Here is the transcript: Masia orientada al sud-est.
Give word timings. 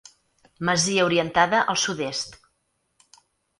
Masia 0.69 1.03
orientada 1.09 1.61
al 1.75 1.79
sud-est. 1.83 2.37